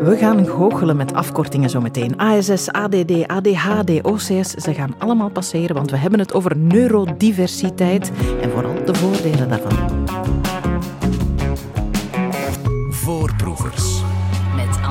[0.00, 2.16] We gaan goochelen met afkortingen zometeen.
[2.16, 8.50] ASS, ADD, ADHD, OCS, ze gaan allemaal passeren, want we hebben het over neurodiversiteit en
[8.50, 10.06] vooral de voordelen daarvan.
[12.90, 14.02] Voorproevers.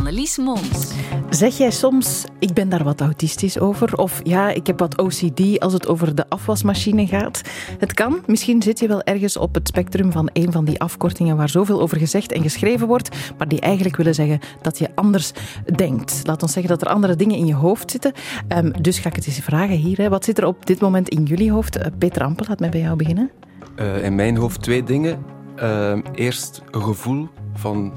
[0.05, 0.93] Annelies Mons.
[1.29, 3.97] Zeg jij soms, ik ben daar wat autistisch over?
[3.97, 7.41] Of ja, ik heb wat OCD als het over de afwasmachine gaat?
[7.79, 8.19] Het kan.
[8.25, 11.81] Misschien zit je wel ergens op het spectrum van een van die afkortingen waar zoveel
[11.81, 15.31] over gezegd en geschreven wordt, maar die eigenlijk willen zeggen dat je anders
[15.75, 16.21] denkt.
[16.23, 18.13] Laat ons zeggen dat er andere dingen in je hoofd zitten.
[18.57, 19.97] Um, dus ga ik het eens vragen hier.
[19.97, 20.09] Hè.
[20.09, 21.77] Wat zit er op dit moment in jullie hoofd?
[21.77, 23.31] Uh, Peter Ampel, laat mij bij jou beginnen.
[23.75, 25.25] Uh, in mijn hoofd twee dingen.
[25.61, 27.93] Uh, eerst een gevoel van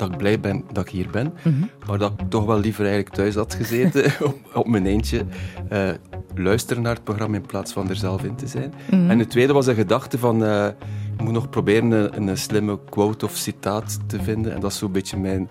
[0.00, 1.26] dat ik blij ben dat ik hier ben.
[1.26, 1.70] Mm -hmm.
[1.86, 5.24] Maar dat ik toch wel liever eigenlijk thuis had gezeten, op, op, mijn eentje.
[5.72, 5.90] Uh,
[6.34, 8.72] luisteren naar het programma in plaats van er zelf in te zijn.
[8.90, 9.10] Mm -hmm.
[9.10, 10.42] En het tweede was een gedachte van...
[10.42, 10.66] Uh,
[11.16, 14.54] ik moet nog proberen een, een, slimme quote of citaat te vinden.
[14.54, 15.48] En dat is zo'n beetje mijn,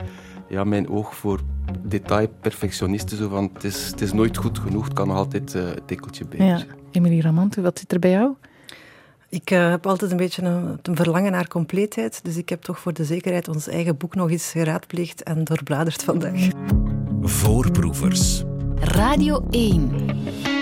[0.47, 1.39] ja, mijn oog voor
[1.83, 3.17] detailperfectionisten.
[3.17, 5.85] Zo van, het is, het is nooit goed genoeg, het kan nog altijd uh, een
[5.85, 6.45] tikkeltje beter.
[6.45, 6.59] Ja.
[6.91, 8.33] Emilie Ramantu, wat zit er bij jou?
[9.29, 12.79] Ik uh, heb altijd een beetje een, een, verlangen naar compleetheid, dus ik heb toch
[12.79, 16.47] voor de zekerheid ons eigen boek nog eens geraadpleegd en doorbladerd vandaag.
[17.21, 18.43] Voorproevers.
[18.79, 20.58] Radio 1.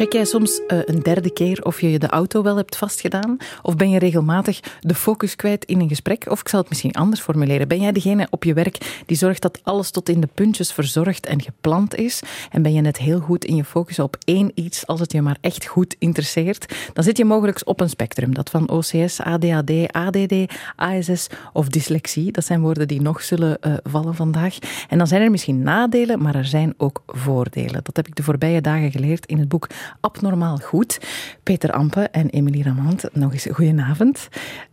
[0.00, 3.36] Check jij soms uh, een derde keer of je de auto wel hebt vastgedaan?
[3.62, 6.26] Of ben je regelmatig de focus kwijt in een gesprek?
[6.30, 7.68] Of ik zal het misschien anders formuleren.
[7.68, 11.26] Ben jij degene op je werk die zorgt dat alles tot in de puntjes verzorgd
[11.26, 12.20] en gepland is?
[12.50, 15.22] En ben je net heel goed in je focus op één iets als het je
[15.22, 16.74] maar echt goed interesseert?
[16.92, 18.34] Dan zit je mogelijk op een spectrum.
[18.34, 20.34] Dat van OCS, ADHD, ADD,
[20.76, 22.32] ASS of dyslexie.
[22.32, 24.58] Dat zijn woorden die nog zullen uh, vallen vandaag.
[24.88, 27.80] En dan zijn er misschien nadelen, maar er zijn ook voordelen.
[27.82, 29.68] Dat heb ik de voorbije dagen geleerd in het boek
[30.00, 31.00] Abnormaal Goed.
[31.42, 34.28] Peter Ampe en Emilie Ramant, nog eens goedenavond.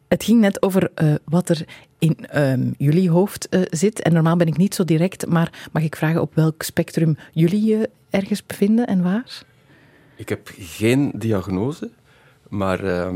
[0.08, 1.66] Het ging net over uh, wat er
[2.00, 4.02] in um, jullie hoofd uh, zit.
[4.02, 7.66] En normaal ben ik niet zo direct, maar mag ik vragen op welk spectrum jullie
[7.66, 9.44] je ergens bevinden en waar?
[10.16, 11.90] Ik heb geen diagnose,
[12.50, 13.16] maar uh,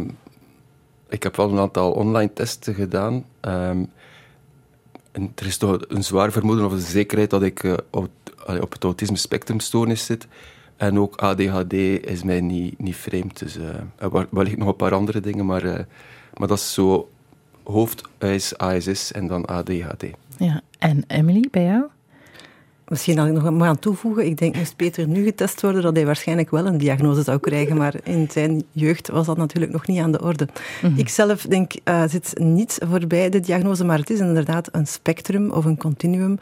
[1.10, 3.26] ik heb wel een aantal online testen gedaan.
[3.42, 3.90] Um,
[5.12, 8.10] en er is toch een zwaar vermoeden of een zekerheid dat ik uh, op,
[8.62, 10.28] op het autisme spectrumstoornis zit.
[10.82, 13.40] En ook ADHD is mij niet, niet vreemd.
[13.40, 15.80] Dus uh, wellicht nog een paar andere dingen, maar, uh,
[16.38, 17.10] maar dat is zo
[17.64, 20.04] hoofd is ASS en dan ADHD.
[20.38, 21.84] Ja, en Emily, bij jou?
[22.88, 24.26] Misschien dat ik nog maar aan toevoegen.
[24.26, 27.78] Ik denk, moest Peter nu getest worden, dat hij waarschijnlijk wel een diagnose zou krijgen.
[27.78, 30.48] Maar in zijn jeugd was dat natuurlijk nog niet aan de orde.
[30.82, 31.00] Mm -hmm.
[31.00, 35.52] Ik zelf denk, uh, zit niet voorbij de diagnose, maar het is inderdaad een spectrum
[35.52, 36.38] of een continuum.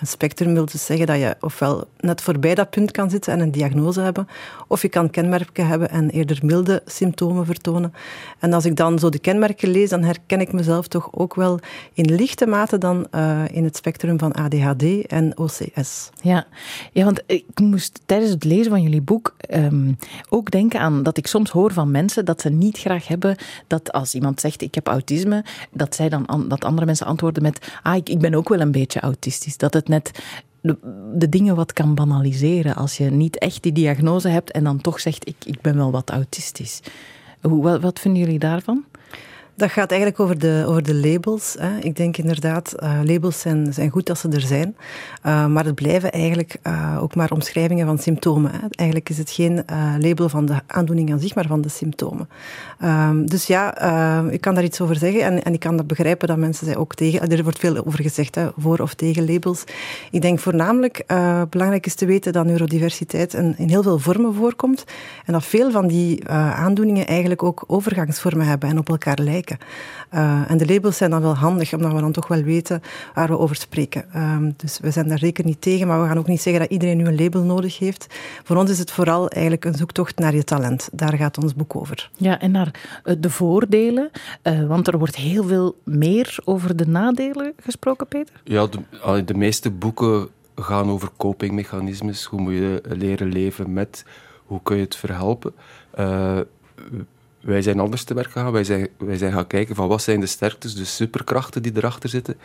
[0.00, 3.40] Een spectrum wil dus zeggen dat je ofwel net voorbij dat punt kan zitten en
[3.40, 4.28] een diagnose hebben,
[4.68, 7.92] of je kan kenmerken hebben en eerder milde symptomen vertonen.
[8.38, 11.58] En als ik dan zo de kenmerken lees, dan herken ik mezelf toch ook wel
[11.92, 16.10] in lichte mate dan uh, in het spectrum van ADHD en OCS.
[16.22, 16.46] Ja,
[16.92, 19.96] ja want ik moest tijdens het lezen van jullie boek um,
[20.28, 23.36] ook denken aan dat ik soms hoor van mensen dat ze niet graag hebben
[23.66, 27.72] dat als iemand zegt ik heb autisme, dat, zij dan, dat andere mensen antwoorden met
[27.82, 29.56] ah, ik, ik ben ook wel een beetje autistisch.
[29.56, 30.10] Dat het net
[31.14, 35.00] de, dingen wat kan banaliseren als je niet echt die diagnose hebt en dan toch
[35.00, 36.80] zegt ik, ik ben wel wat autistisch.
[37.40, 38.84] Hoe, wat vinden jullie daarvan?
[39.58, 41.56] Dat gaat eigenlijk over de, over de labels.
[41.58, 41.78] Hè.
[41.78, 44.76] Ik denk inderdaad, uh, labels zijn, zijn goed als ze er zijn.
[45.26, 48.50] Uh, maar het blijven eigenlijk uh, ook maar omschrijvingen van symptomen.
[48.70, 49.64] Eigenlijk is het geen
[49.98, 52.28] label van de aandoening aan zich, maar van de symptomen.
[52.78, 53.76] Ehm, dus ja,
[54.30, 55.22] ik kan daar iets over zeggen.
[55.22, 57.30] En, en ik kan dat begrijpen dat mensen zich ook tegen...
[57.30, 59.64] Er wordt veel over gezegd, hè, voor of tegen labels.
[60.10, 61.04] Ik denk voornamelijk,
[61.50, 64.84] belangrijk is te weten dat neurodiversiteit in, in heel veel vormen voorkomt.
[65.26, 69.47] En dat veel van die aandoeningen eigenlijk ook overgangsvormen hebben en op elkaar lijken.
[70.14, 72.82] Uh, en de labels zijn dan wel handig, omdat we dan toch wel weten
[73.14, 74.04] waar we over spreken.
[74.16, 76.70] Um, dus we zijn daar zeker niet tegen, maar we gaan ook niet zeggen dat
[76.70, 78.06] iedereen nu een label nodig heeft.
[78.44, 80.88] Voor ons is het vooral eigenlijk een zoektocht naar je talent.
[80.92, 82.10] Daar gaat ons boek over.
[82.16, 82.74] Ja, en naar
[83.18, 84.10] de voordelen,
[84.42, 88.40] uh, want er wordt heel veel meer over de nadelen gesproken, Peter?
[88.44, 92.24] Ja, de, de meeste boeken gaan over copingmechanismes.
[92.24, 94.04] Hoe moet je leren leven met,
[94.44, 95.52] hoe kun je het verhelpen?
[95.98, 96.38] Uh,
[97.40, 98.52] wij zijn anders te werk gegaan.
[98.52, 102.08] Wij zijn, wij zijn gaan kijken van wat zijn de sterktes, de superkrachten die erachter
[102.08, 102.36] zitten.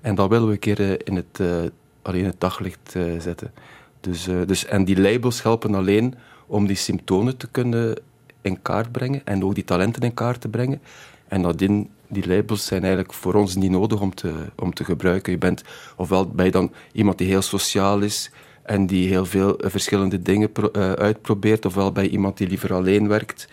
[0.00, 1.62] En dat willen we een keer in het, uh,
[2.02, 3.52] alleen het daglicht uh, zetten.
[4.00, 6.14] Dus, dus, en die labels helpen alleen
[6.46, 7.96] om die symptomen te kunnen
[8.40, 10.80] in kaart brengen en ook die talenten in kaart te brengen.
[11.28, 15.32] En nadien, die labels zijn eigenlijk voor ons niet nodig om te, om te gebruiken.
[15.32, 15.62] Je bent,
[15.96, 18.30] ofwel je dan iemand die heel sociaal is
[18.62, 23.48] en die heel veel verschillende dingen pro, uitprobeert, ofwel bij iemand die liever alleen werkt.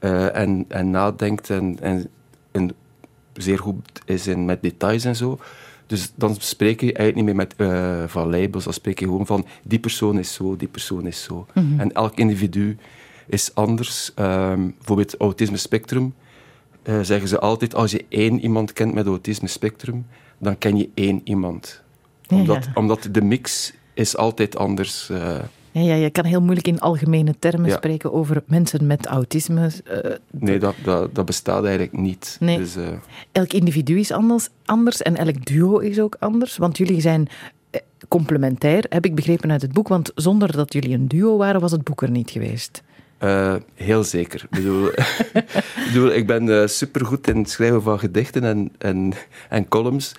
[0.00, 2.08] Uh, en, en nadenkt en, en,
[2.50, 2.70] en,
[3.32, 5.38] zeer goed is in met details en zo.
[5.86, 9.26] Dus dan spreek je eigenlijk niet meer met, eh, van labels, dan spreek je gewoon
[9.26, 11.46] van die persoon is zo, die persoon is zo.
[11.54, 12.76] En elk individu
[13.26, 14.12] is anders.
[14.14, 16.14] Ehm, bijvoorbeeld autisme spectrum,
[16.82, 20.06] eh, zeggen ze altijd, als je één iemand kent met autisme spectrum,
[20.38, 21.82] dan ken je één iemand.
[22.28, 22.70] Omdat, ja.
[22.74, 25.10] omdat de mix is altijd anders.
[25.10, 25.38] eh.
[25.72, 27.76] Ja, ja, je kan heel moeilijk in algemene termen Ja.
[27.76, 29.70] spreken over mensen met autisme.
[29.84, 32.36] Eh, nee, dat, dat, dat bestaat eigenlijk niet.
[32.40, 32.58] Nee.
[32.58, 32.86] Dus, eh,
[33.32, 36.56] elk individu is anders, anders en elk duo is ook anders.
[36.56, 37.28] Want jullie zijn
[37.70, 39.88] eh, complementair, heb ik begrepen uit het boek.
[39.88, 42.82] Want zonder dat jullie een duo waren, was het boek er niet geweest.
[43.74, 44.42] Heel zeker.
[44.42, 44.86] Ik bedoel,
[45.34, 49.12] ik, bedoel, ik ben supergoed in het schrijven van gedichten en, en,
[49.48, 50.12] en columns.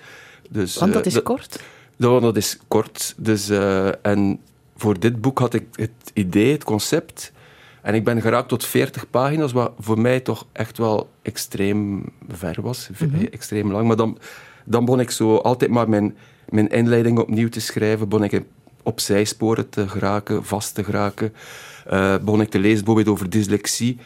[0.50, 1.60] Dus, Want dat is kort.
[1.96, 3.14] Dat, dat is kort.
[3.16, 3.50] Dus,
[4.02, 4.38] en
[4.80, 7.32] voor dit boek had ik het idee, het concept.
[7.82, 12.56] En ik ben geraakt tot 40 pagina's, wat voor mij toch echt wel extreem ver
[12.62, 12.88] was.
[12.92, 13.86] v- Extreem lang.
[13.86, 14.18] Maar dan,
[14.64, 16.16] dan begon ik zo altijd maar mijn,
[16.48, 18.08] mijn inleiding opnieuw te schrijven.
[18.08, 18.42] Begon ik
[18.82, 21.32] op zijsporen te geraken, vast te geraken.
[21.86, 23.98] Eh, begon ik te lezen bijvoorbeeld over dyslexie.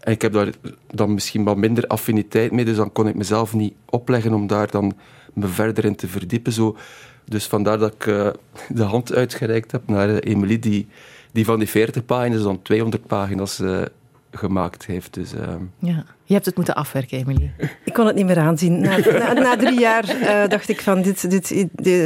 [0.00, 0.50] En ik heb daar
[0.90, 4.70] dan misschien wat minder affiniteit mee, dus dan kon ik mezelf niet opleggen om daar
[4.70, 4.92] dan
[5.32, 6.52] me verder in te verdiepen.
[6.52, 6.76] Zo.
[7.24, 8.26] Dus vandaar dat ik eh,
[8.68, 10.86] de hand uitgereikt heb naar eh, Emily, die,
[11.32, 13.82] die van die 40 pagina's dan 200 pagina's eh,
[14.30, 15.14] gemaakt heeft.
[15.14, 15.48] Dus, eh,
[15.78, 16.04] Ja.
[16.26, 17.52] Je hebt het moeten afwerken, Emily.
[17.84, 18.80] Ik kon het niet meer aanzien.
[18.80, 21.48] Na, na, na drie jaar eh, dacht ik van, dit, dit,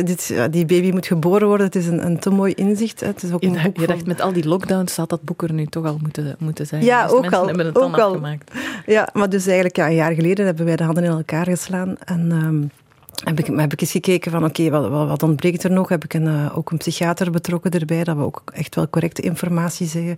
[0.07, 1.67] dit, ja, die baby moet geboren worden.
[1.67, 3.01] Het is een, een te mooi inzicht.
[3.01, 5.23] Het is ook Je, een dacht- je van- dacht, met al die lockdowns had dat
[5.23, 6.85] boek er nu toch al moeten, moeten zijn.
[6.85, 8.07] Ja, Dus ook mensen al, hebben het ook al.
[8.09, 8.53] afgemaakt.
[8.87, 11.97] Ja, maar dus eigenlijk ja, een jaar geleden hebben wij de handen in elkaar geslaan.
[12.05, 12.63] En ehm,
[13.25, 15.89] heb, ik, heb ik eens gekeken van, oké, wat, wat, wat ontbreekt er nog?
[15.89, 19.23] Heb ik een, eh, ook een psychiater betrokken erbij, dat we ook echt wel correcte
[19.23, 20.17] informatie zeggen.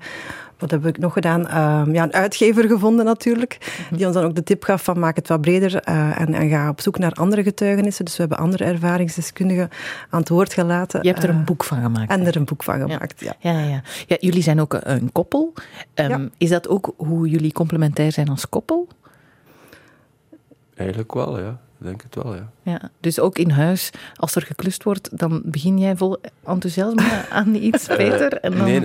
[0.58, 1.49] Wat heb ik nog gedaan?
[1.49, 3.58] Ehm, ja, een uitgever gevonden natuurlijk,
[3.91, 6.49] die ons dan ook de tip gaf van maak het wat breder eh, en, en
[6.49, 8.05] ga op zoek naar andere getuigenissen.
[8.05, 9.69] Dus we hebben andere ervaringsdeskundigen
[10.11, 11.03] aan het woord gelaten.
[11.03, 12.11] Je hebt er een eh, boek van gemaakt.
[12.11, 13.35] En er een boek van gemaakt, ja.
[13.38, 13.82] Ja, ja.
[14.06, 15.53] ja, jullie zijn ook een, koppel.
[15.94, 16.29] Ehm, Ja.
[16.38, 18.88] Is dat ook hoe jullie complementair zijn als koppel?
[20.75, 21.61] eigenlijk wel, ja.
[21.81, 22.50] Ik denk het wel, ja.
[22.62, 22.91] Ja.
[23.00, 27.87] Dus ook in huis, als er geklust wordt, dan begin jij vol enthousiasme aan iets,
[27.87, 28.32] Peter?
[28.32, 28.65] En dan...
[28.65, 28.81] Nee,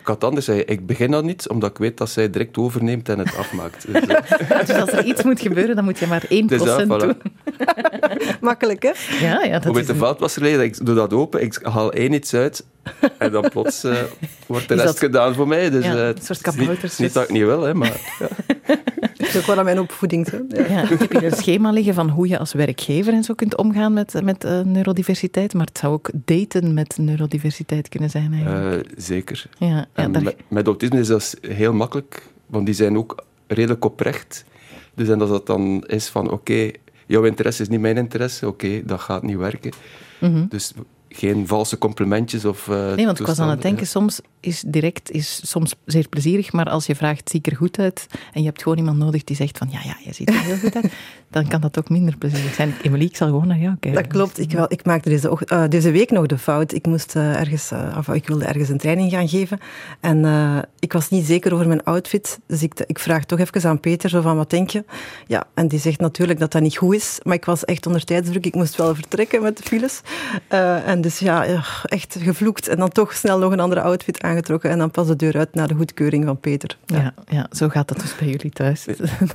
[0.00, 0.68] ik had anders zeggen.
[0.68, 3.86] Ik begin dan niet, omdat ik weet dat zij direct overneemt en het afmaakt.
[4.66, 6.86] Dus, als er iets moet gebeuren, dan moet je maar 1% dus ja, voilà.
[6.86, 7.16] doen.
[8.40, 8.92] Makkelijk, hè?
[9.26, 11.92] Ja, ja, dat Hoe is met de een- vaatwasserleden, ik doe dat open, ik haal
[11.92, 12.64] één iets uit
[13.18, 13.96] en dan plots eh,
[14.46, 15.70] wordt de rest dat- gedaan voor mij.
[15.70, 16.98] Dus, Ja, eh, een soort is niet-.
[16.98, 18.28] Niet dat ik niet wil, hè, maar ja.
[19.24, 20.26] Dat is ook wel aan mijn opvoeding.
[20.26, 20.38] Zo.
[20.48, 20.66] Ja.
[20.66, 23.56] Ja, ik heb hier een schema liggen van hoe je als werkgever en zo kunt
[23.56, 25.54] omgaan met, met eh, neurodiversiteit.
[25.54, 28.32] Maar het zou ook daten met neurodiversiteit kunnen zijn.
[28.32, 28.86] Eigenlijk.
[28.86, 29.46] Eh, zeker.
[29.58, 33.24] ja, ja, En daar- met, met autisme is dat heel makkelijk, want die zijn ook
[33.46, 34.44] redelijk oprecht.
[34.94, 36.70] Dus en als dat dan is van, oké,
[37.06, 39.72] jouw interesse is niet mijn interesse, oké, dat gaat niet werken.
[40.20, 40.44] Mhm.
[40.48, 40.72] Dus
[41.16, 45.10] geen valse complimentjes of eh, Nee, want ik was aan het denken, soms is direct
[45.10, 48.06] is soms zeer plezierig, maar als je vraagt, zie ik er goed uit?
[48.32, 50.56] En je hebt gewoon iemand nodig die zegt van, ja, ja, je ziet er heel
[50.56, 50.92] goed uit.
[51.34, 52.74] Dan kan dat ook minder plezierig zijn.
[52.82, 54.02] Emily, ik zal gewoon naar jou kijken.
[54.02, 54.38] Dat klopt.
[54.38, 56.72] Ik, wel, ik maakte deze, eh, deze week nog de fout.
[56.72, 59.58] Ik, moest, eh, ergens, eh, of, ik wilde ergens een training gaan geven.
[60.00, 60.24] En
[60.78, 62.38] ik was niet zeker over mijn outfit.
[62.46, 64.84] Dus ik, ik vraag toch even aan Peter, zo van, wat denk je?
[65.26, 67.20] Ja, en die zegt natuurlijk dat dat niet goed is.
[67.22, 68.46] Maar ik was echt onder tijdsdruk.
[68.46, 70.00] Ik moest wel vertrekken met de files.
[70.84, 72.68] En dus ja, echt gevloekt.
[72.68, 74.70] En dan toch snel nog een andere outfit aangetrokken.
[74.70, 76.78] En dan pas de deur uit naar de goedkeuring van Peter.
[76.86, 78.86] Ja, ja, zo gaat dat dus bij jullie thuis.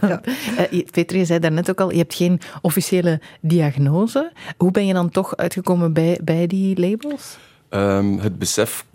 [0.01, 0.21] Ja.
[0.91, 4.31] Peter, je zei daarnet ook al, je hebt geen officiële diagnose.
[4.57, 7.37] Hoe ben je dan toch uitgekomen bij, bij die labels?
[7.69, 8.85] Ehm, het besef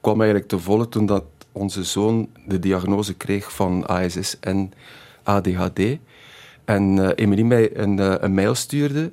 [0.00, 4.72] kwam eigenlijk te volle toen dat onze zoon de diagnose kreeg van ASS en
[5.22, 5.80] ADHD.
[6.64, 9.10] En eh Emilie mij een, eh, een mail stuurde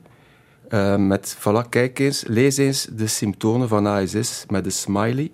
[0.69, 5.31] eh, met, voilà, kijk eens, lees eens de symptomen van ASS met een smiley.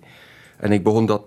[0.56, 1.22] En ik begon dat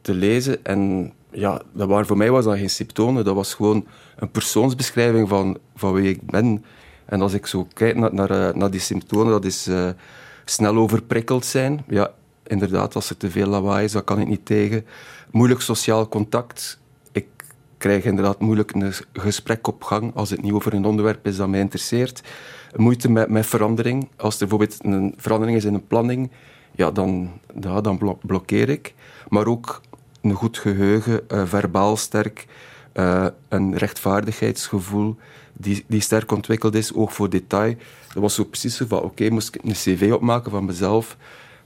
[0.00, 3.86] te lezen en ja, dat waren, voor mij was dat geen symptomen, dat was gewoon
[4.16, 6.64] een persoonsbeschrijving van, van wie ik ben.
[7.04, 9.88] En als ik zo kijk naar, naar, eh, naar die symptomen, dat is eh,
[10.44, 11.84] snel overprikkeld zijn.
[11.88, 12.12] Ja,
[12.46, 14.86] inderdaad, als er te veel lawaai is, dat kan ik niet tegen.
[15.30, 16.78] Moeilijk sociaal contact.
[17.12, 17.26] Ik
[17.78, 21.48] krijg inderdaad moeilijk een gesprek op gang als het niet over een onderwerp is dat
[21.48, 22.22] mij interesseert.
[22.76, 24.08] Moeite met, met verandering.
[24.16, 26.30] Als er bijvoorbeeld een verandering is in een planning,
[26.74, 28.94] ja, dan, ja, dan blo- blokkeer ik.
[29.28, 29.80] Maar ook
[30.24, 32.46] een goed geheugen, eh, verbaal sterk,
[32.92, 35.16] eh, een rechtvaardigheidsgevoel
[35.52, 37.74] die, die sterk ontwikkeld is, oog voor detail.
[38.12, 41.16] Dat was zo precies zo van, oké, moest ik een cv opmaken van mezelf,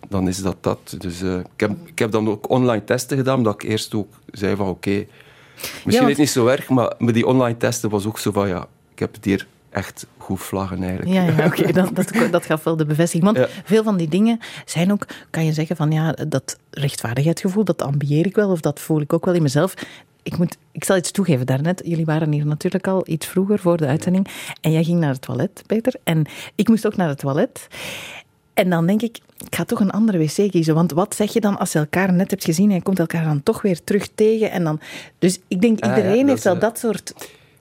[0.09, 0.95] dan is dat dat.
[0.99, 4.13] Dus eh, ik, heb, ik heb dan ook online testen gedaan, omdat ik eerst ook
[4.31, 7.91] zei van, oké, misschien want- is het niet zo erg, maar met die online testen
[7.91, 11.11] was ook zo van, ja, ik heb het hier echt goed vlaggen eigenlijk.
[11.11, 13.33] Ja, ja oké, dat, dat, dat gaf wel de bevestiging.
[13.33, 17.83] Want veel van die dingen zijn ook, kan je zeggen van ja, dat rechtvaardigheidsgevoel, dat
[17.83, 19.75] ambieer ik wel of dat voel ik ook wel in mezelf.
[20.23, 21.83] Ik, moet, ik zal iets toegeven daarnet.
[21.85, 24.29] Jullie waren hier natuurlijk al iets vroeger voor de uitzending.
[24.61, 25.95] En jij ging naar het toilet, Peter.
[26.05, 27.67] En ik moest ook naar het toilet.
[28.55, 30.75] En dan denk ik, ik ga toch een andere wc kiezen.
[30.75, 33.25] Want wat zeg je dan als je elkaar net hebt gezien en je komt elkaar
[33.25, 34.51] dan toch weer terug tegen?
[34.51, 34.81] En dan,
[35.19, 37.15] dus ik denk, Ah, ja, iedereen heeft wel eh, dat soort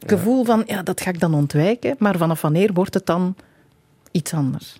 [0.09, 1.95] gevoel van, ja, dat ga ik dan ontwijken.
[1.99, 3.35] Maar vanaf wanneer wordt het dan
[4.11, 4.79] iets anders?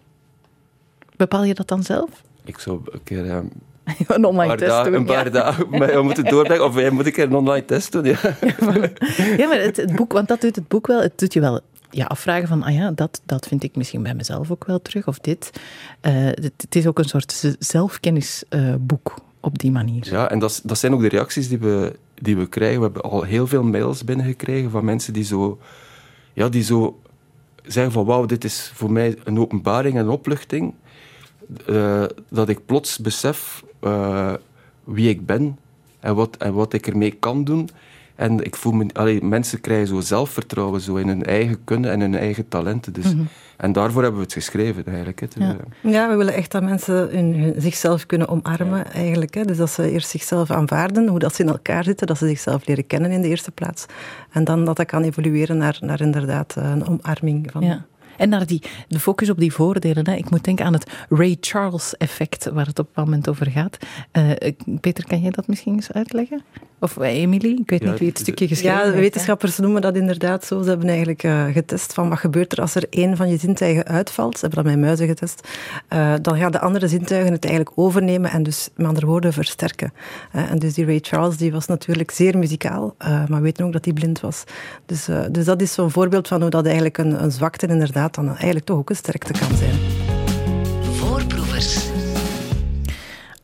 [1.16, 2.10] Bepaal je dat dan zelf?
[2.44, 3.38] Ik zou een keer eh,
[4.08, 5.32] Een online test dagen, doen, een paar ja.
[5.32, 6.66] dagen we moeten doorbrengen.
[6.66, 8.04] Of jij moet een keer een online test doen.
[8.04, 8.18] Ja.
[9.38, 11.02] Ja, maar het, het boek, want dat doet het boek wel.
[11.02, 14.14] Het doet je wel ja, afvragen van, ah ja, dat, dat vind ik misschien bij
[14.14, 15.08] mezelf ook wel terug.
[15.08, 15.52] Of dit.
[16.02, 20.08] Eh, het, het is ook een soort zelfkennisboek op die manier.
[20.10, 22.78] Ja, en dat zijn ook de reacties die we, die we krijgen.
[22.78, 25.60] We hebben al heel veel mails binnengekregen van mensen die zo,
[26.34, 27.00] ja, die zo
[27.64, 30.74] zeggen van wauw, dit is voor mij een openbaring en een opluchting.
[31.66, 34.34] Eh, dat ik plots besef eh,
[34.84, 35.60] wie ik ben
[36.00, 37.70] en wat, en wat ik ermee kan doen.
[38.18, 42.00] En ik voel me, allee, mensen krijgen zo zelfvertrouwen zo in hun eigen kunnen en
[42.00, 42.94] hun eigen talenten.
[42.94, 43.14] Dus,
[43.58, 45.20] En daarvoor hebben we het geschreven eigenlijk.
[45.20, 45.28] Hè.
[45.46, 45.56] Ja.
[45.84, 49.34] eh, Ja, we willen echt dat mensen hun, hun- zichzelf kunnen omarmen, eigenlijk.
[49.34, 49.46] Hè.
[49.46, 52.68] Dus dat ze eerst zichzelf aanvaarden, hoe dat ze in elkaar zitten, dat ze zichzelf
[52.68, 53.86] leren kennen in de eerste plaats.
[54.32, 57.62] En dan dat dat kan evolueren naar, naar inderdaad eh, een omarming van...
[57.64, 57.86] Ja.
[58.18, 60.10] En naar die, de focus op die voordelen.
[60.10, 60.16] Hè.
[60.16, 63.78] Ik moet denken aan het Ray Charles-effect, waar het op een bepaald moment over gaat.
[64.12, 64.30] Eh,
[64.82, 66.42] Peter, kan jij dat misschien eens uitleggen?
[66.80, 67.58] Of eh, Emily?
[67.62, 68.96] Ik weet Ja, niet wie het stukje geschreven Ja, heeft.
[68.96, 69.00] hè.
[69.02, 70.62] wetenschappers noemen dat inderdaad zo.
[70.62, 73.86] Ze hebben eigenlijk eh, getest van wat gebeurt er als er één van je zintuigen
[73.86, 74.38] uitvalt.
[74.38, 75.48] Ze hebben dat met muizen getest.
[75.88, 79.94] Eh, dan gaan de andere zintuigen het eigenlijk overnemen en dus met andere woorden versterken.
[80.32, 83.74] En dus die Ray Charles die was natuurlijk zeer muzikaal, eh, maar we weten ook
[83.74, 84.44] dat hij blind was.
[84.86, 88.16] Dus, eh, dus dat is zo'n voorbeeld van hoe dat eigenlijk een, een zwakte inderdaad
[88.16, 89.76] dan eigenlijk toch ook een sterkte kan zijn.
[90.94, 91.87] Voorproevers.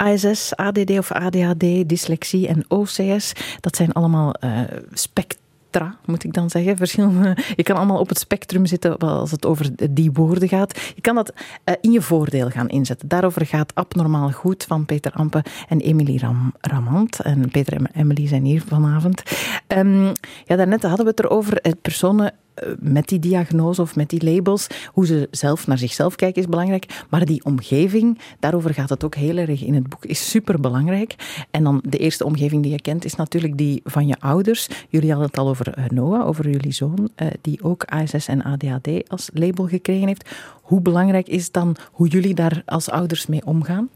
[0.03, 4.59] ASS, ADD of ADHD, dyslexie en OCS, dat zijn allemaal eh,
[4.93, 6.77] spectra, moet ik dan zeggen.
[6.77, 10.79] Verschillende, je kan allemaal op het spectrum zitten als het over die woorden gaat.
[10.95, 11.33] Je kan dat
[11.63, 13.07] eh, in je voordeel gaan inzetten.
[13.07, 17.19] Daarover gaat Abnormaal Goed van Peter Ampe en Emily Ram Ramant.
[17.19, 19.23] En Peter en Emily zijn hier vanavond.
[19.67, 20.05] Ehm,
[20.45, 22.33] ja, daarnet hadden we het erover, personen
[22.79, 27.03] met die diagnose of met die labels, hoe ze zelf naar zichzelf kijken is belangrijk,
[27.09, 31.15] maar die omgeving, daarover gaat het ook heel erg in het boek, is super belangrijk.
[31.51, 34.67] En dan de eerste omgeving die je kent is natuurlijk die van je ouders.
[34.89, 38.43] Jullie hadden het al over eh, Noah, over jullie zoon, eh, die ook ASS en
[38.43, 40.29] ADHD als label gekregen heeft.
[40.61, 43.89] Hoe belangrijk is dan hoe jullie daar als ouders mee omgaan?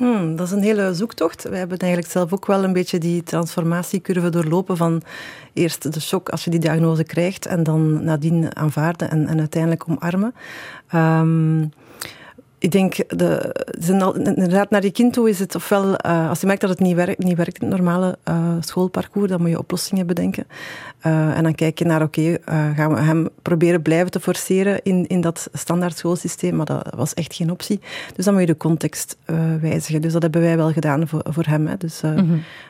[0.00, 1.42] Hmm, dat is een hele zoektocht.
[1.42, 5.02] Wij hebben eigenlijk zelf ook wel een beetje die transformatiecurve doorlopen van
[5.52, 9.88] eerst de shock als je die diagnose krijgt en dan nadien aanvaarden en, en uiteindelijk
[9.88, 10.34] omarmen.
[10.88, 11.64] Ehm,
[12.60, 13.54] ik denk, de,
[14.14, 16.94] inderdaad, naar je kind toe is het ofwel, eh, als je merkt dat het niet
[16.94, 20.46] werkt, niet werkt in het normale eh, schoolparcours, dan moet je oplossingen bedenken.
[20.98, 25.06] Eh, en dan kijk je naar, oké, gaan we hem proberen blijven te forceren in,
[25.06, 27.80] in dat standaard schoolsysteem, maar dat was echt geen optie.
[28.14, 29.16] Dus dan moet je de context
[29.60, 30.02] wijzigen.
[30.02, 31.66] Dus dat hebben wij wel gedaan voor, voor hem.
[31.66, 31.76] Hè.
[31.76, 32.18] Dus eh,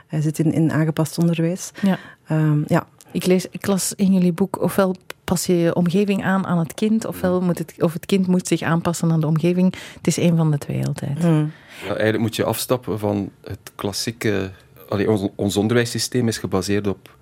[0.07, 1.71] hij zit in, in aangepast onderwijs.
[1.83, 1.99] Ja.
[2.27, 2.87] Ehm, ja.
[3.13, 4.97] Ik, lees, ik las in jullie boek, ofwel
[5.31, 8.47] pas je je omgeving aan aan het kind, ofwel moet het, of het kind moet
[8.47, 9.75] zich aanpassen aan de omgeving.
[9.97, 11.19] Het is een van de twee altijd.
[11.19, 11.53] Hmm.
[11.83, 14.51] Ja, eigenlijk moet je afstappen van het klassieke...
[14.89, 17.17] Allee, ons, ons onderwijssysteem is gebaseerd op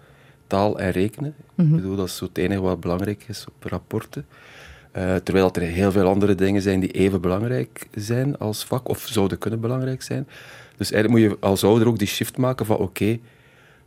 [0.46, 1.34] taal en rekenen.
[1.56, 4.26] Ik bedoel, dat is zo het enige wat belangrijk is op rapporten.
[4.92, 8.88] Eh, terwijl dat er heel veel andere dingen zijn die even belangrijk zijn als vak,
[8.88, 10.28] of zouden kunnen belangrijk zijn.
[10.76, 13.18] Dus eigenlijk moet je als ouder ook die shift maken van oké,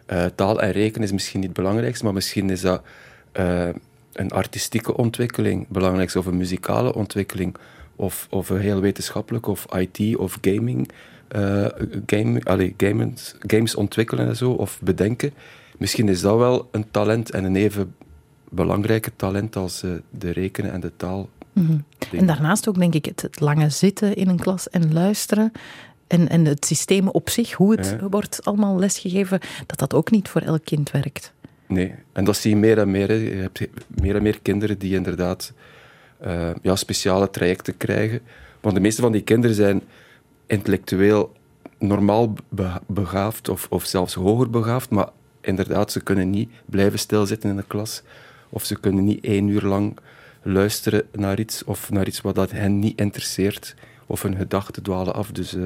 [0.05, 2.81] eh, taal en rekenen is misschien niet het belangrijkste, maar misschien is dat
[3.31, 3.69] eh,
[4.13, 7.55] een artistieke ontwikkeling belangrijkste, of een muzikale ontwikkeling,
[7.95, 10.89] of, of een heel wetenschappelijk, of IT, of gaming,
[11.27, 11.65] eh,
[12.05, 12.41] game,
[12.77, 15.33] games, games ontwikkelen en zo, of bedenken.
[15.77, 17.95] Misschien is dat wel een talent en een even
[18.49, 21.29] belangrijke talent als eh, de rekenen en de taal.
[22.11, 25.51] En daarnaast ook, denk ik, het, het lange zitten in een klas en luisteren.
[26.07, 28.09] En, en het systeem op zich, hoe het Ja.
[28.09, 31.33] wordt allemaal lesgegeven, dat dat ook niet voor elk kind werkt.
[31.71, 33.11] Nee, en dat zie je meer en meer.
[33.11, 35.53] Je hebt meer en meer kinderen die inderdaad
[36.17, 38.19] eh, ja, speciale trajecten krijgen.
[38.59, 39.81] Want de meeste van die kinderen zijn
[40.45, 41.33] intellectueel
[41.79, 45.09] normaal be- begaafd of, of zelfs hoger begaafd, maar
[45.41, 48.03] inderdaad, ze kunnen niet blijven stilzitten in de klas.
[48.49, 49.97] Of ze kunnen niet één uur lang
[50.41, 53.75] luisteren naar iets of naar iets wat dat hen niet interesseert.
[54.11, 55.31] Of hun gedachten dwalen af.
[55.31, 55.61] Dus, eh,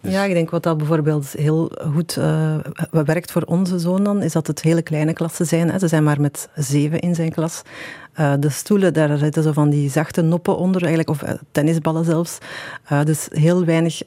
[0.00, 2.56] dus- Ja, ik denk wat dat bijvoorbeeld heel goed eh,
[2.90, 5.70] werkt voor onze zoon dan, is dat het hele kleine klassen zijn.
[5.70, 5.78] Hè.
[5.78, 7.62] Ze zijn maar met zeven in zijn klas.
[8.20, 12.04] Uh, de stoelen, daar zitten zo van die zachte noppen onder, eigenlijk, of uh, tennisballen
[12.04, 12.38] zelfs.
[12.92, 14.00] Uh, dus heel weinig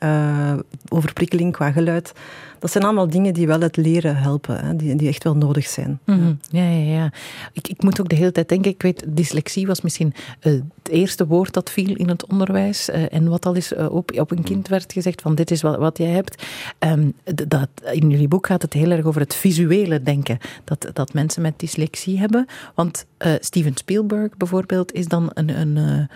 [0.88, 2.14] overprikkeling qua geluid.
[2.60, 5.68] Dat zijn allemaal dingen die wel het leren helpen, hè, die, die echt wel nodig
[5.68, 6.00] zijn.
[6.04, 6.40] -hmm.
[6.50, 7.12] Ja, ja, ja.
[7.54, 11.28] Ik, ik moet ook de hele tijd denken, ik weet, dyslexie was misschien het eerste
[11.28, 12.90] woord dat viel in het onderwijs.
[12.90, 15.98] en wat al eens op, op een kind werd gezegd, van dit is wat, wat
[15.98, 16.44] jij hebt.
[16.80, 17.14] Um,
[17.48, 20.38] dat, in jullie boek gaat het heel erg over het visuele denken.
[20.64, 22.46] Dat, dat mensen met dyslexie hebben.
[22.76, 23.06] Want
[23.40, 26.08] Steven Spielberg bijvoorbeeld is dan een, een,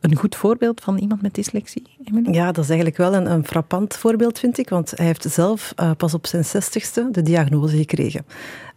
[0.00, 1.86] een goed voorbeeld van iemand met dyslexie?
[2.22, 4.68] Ja, dat is eigenlijk wel een, een frappant voorbeeld, vind ik.
[4.68, 8.24] Want hij heeft zelf uh, pas op zijn zestigste de diagnose gekregen.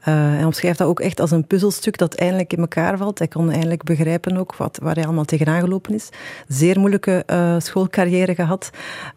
[0.07, 3.17] Uh, hij omschrijft dat ook echt als een puzzelstuk dat eindelijk in elkaar valt.
[3.17, 6.09] Hij kon eindelijk begrijpen ook wat, waar hij allemaal tegenaan gelopen is.
[6.47, 8.69] Zeer moeilijke uh, schoolcarrière gehad.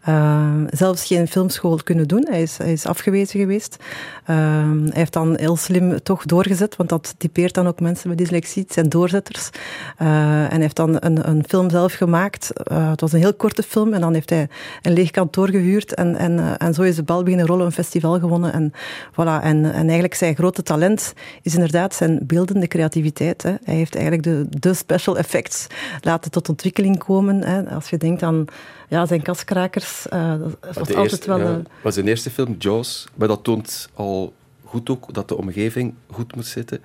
[0.09, 2.27] Uh, zelfs geen filmschool kunnen doen.
[2.29, 3.77] Hij is, hij is afgewezen geweest.
[4.23, 8.63] hij heeft dan heel slim toch doorgezet, want dat typeert dan ook mensen met dyslexie.
[8.63, 9.49] Het zijn doorzetters.
[9.97, 10.07] en
[10.49, 12.51] hij heeft dan een, een film zelf gemaakt.
[12.63, 14.47] het was een heel korte film en dan heeft hij
[14.81, 18.19] een leeg kantoor gehuurd en, en, en zo is de bal beginnen rollen, een festival
[18.19, 18.53] gewonnen.
[18.53, 18.73] En,
[19.11, 19.43] voilà.
[19.43, 23.43] en, en eigenlijk zijn grote talent talent is inderdaad zijn beeldende creativiteit.
[23.43, 23.55] Hè.
[23.63, 25.67] Hij heeft eigenlijk de, de special effects
[26.01, 27.43] laten tot ontwikkeling komen.
[27.43, 27.69] Hè.
[27.69, 28.45] Als je denkt aan
[28.87, 31.39] ja, zijn kaskrakers, uh, dat was altijd wel...
[31.39, 34.33] Ja, was zijn eerste film, Jaws, maar dat toont al
[34.63, 36.79] goed ook dat de omgeving goed moet zitten.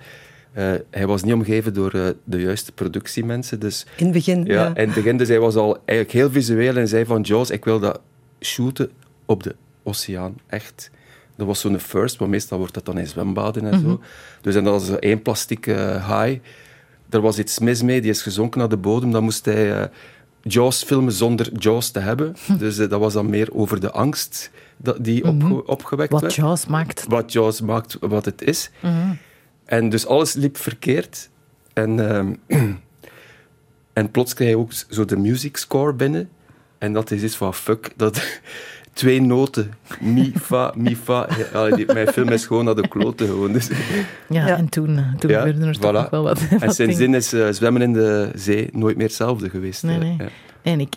[0.57, 3.61] Uh, hij was niet omgeven door uh, de juiste productiemensen.
[3.61, 4.67] Dus, in het begin, ja.
[4.67, 7.65] In het begin, dus hij was al eigenlijk heel visueel en zei van Jaws, ik
[7.65, 8.01] wil dat
[8.41, 8.91] shooten
[9.25, 10.35] op de oceaan.
[10.47, 10.91] Echt
[11.37, 13.87] dat was zo'n first, maar meestal wordt dat dan in zwembaden en zo.
[13.87, 13.97] Mhm.
[14.41, 16.41] Dus en dat was één plastic uh, haai.
[17.11, 19.11] Er was iets mis mee, die is gezonken naar de bodem.
[19.11, 19.85] Dan moest hij uh,
[20.43, 22.37] Jaws filmen zonder Jaws te hebben.
[22.59, 26.37] Dus uh, dat was dan meer over de angst dat, die mm opgewekt wat werd.
[26.37, 27.05] Wat Jaws maakt.
[27.09, 28.71] Wat Jaws maakt, wat het is.
[28.81, 29.15] Mhm.
[29.65, 31.31] En dus alles liep verkeerd.
[31.73, 32.35] En, ehm,
[33.93, 36.29] en plots kreeg je ook zo de music score binnen.
[36.79, 37.93] En dat is iets van fuck.
[37.97, 38.41] Dat,
[38.95, 39.73] twee noten.
[40.01, 41.29] Mi, fa, mi, fa.
[41.53, 43.27] Ja, mijn film is gewoon naar de kloten.
[43.27, 43.53] Gewoon.
[43.53, 43.69] Dus.
[44.29, 45.81] Ja, ja, en toen, eh, toen ja, gebeurde er voilà.
[45.81, 46.41] toch wel wat.
[46.61, 49.83] En sindsdien is uh, zwemmen in de zee nooit meer hetzelfde geweest.
[49.83, 50.17] Nee, nee.
[50.19, 50.29] Ja.
[50.65, 50.97] En ik,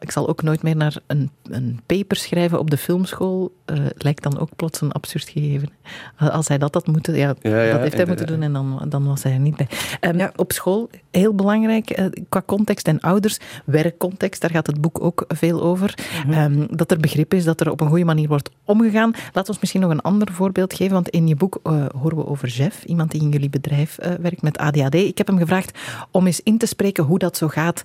[0.00, 3.52] ik, zal ook nooit meer naar een, een paper schrijven op de filmschool.
[3.66, 5.68] Uh, lijkt dan ook plots een absurd gegeven.
[6.16, 9.22] Als hij dat had moeten, ja, dat heeft hij moeten doen en dan, dan was
[9.22, 9.68] hij er niet bij.
[10.00, 15.02] Um, op school, heel belangrijk uh, qua context en ouders, werkcontext, daar gaat het boek
[15.02, 15.94] ook veel over.
[16.26, 16.60] Mm -hmm.
[16.60, 19.14] um, dat er begrip is, dat er op een goede manier wordt omgegaan.
[19.32, 22.26] Laat ons misschien nog een ander voorbeeld geven, want in je boek uh, horen we
[22.26, 24.94] over Jeff, iemand die in jullie bedrijf werkt met ADHD.
[24.94, 25.78] Ik heb hem gevraagd
[26.10, 27.82] om eens in te spreken hoe dat zo gaat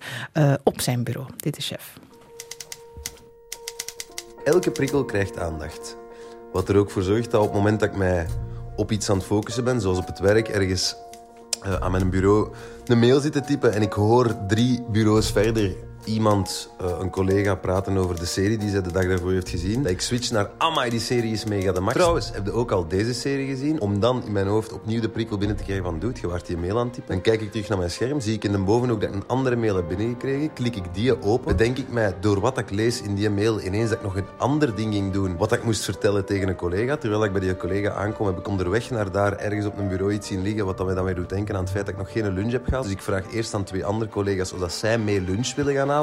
[0.64, 1.17] op zijn bureau.
[1.36, 1.94] Dit is Jeff.
[4.44, 5.98] Elke prikkel krijgt aandacht.
[6.52, 8.28] Wat er ook voor zorgt dat op het moment dat ik mij
[8.76, 10.96] op iets aan het focussen ben, zoals op het werk, ergens
[11.66, 12.54] uh, aan mijn bureau
[12.86, 15.76] een mail zit te typen en ik hoor drie bureaus verder
[16.08, 19.84] iemand, uh, een collega, praten over de serie die ze de dag daarvoor heeft gezien.
[19.84, 21.94] Dat ik switch naar, amai, die serie is mega de max.
[21.94, 23.82] Trouwens, heb je ook al deze serie gezien?
[23.82, 26.46] Om dan in mijn hoofd opnieuw de prikkel binnen te krijgen van, doet, je waart
[26.46, 27.14] die mail aan typen.
[27.14, 29.16] Dan kijk ik terug naar mijn scherm, zie ik in de boven ook dat ik
[29.16, 30.54] een andere mail heb binnengekregen.
[30.54, 33.90] Klik ik die open, bedenk ik mij, door wat ik lees in die mail, ineens
[33.90, 35.38] dat ik nog een ander ding ging doen.
[35.38, 36.98] Wat ik moest vertellen tegen een collega.
[36.98, 40.14] Terwijl ik bij die collega aankom, heb ik onderweg naar daar ergens op een bureau
[40.14, 42.00] iets zien liggen, wat dat mij dan weer doet denken aan het feit dat ik
[42.00, 42.84] nog geen lunch heb gehad.
[42.84, 45.90] Dus ik vraag eerst aan twee andere collega's of dat zij mee lunch willen gaan
[45.90, 45.97] halen.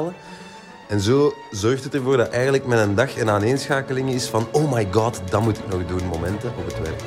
[0.87, 4.87] En zo zorgt het ervoor dat eigenlijk mijn dag een aaneenschakeling is van oh my
[4.91, 7.01] god, dat moet ik nog doen, momenten op het werk.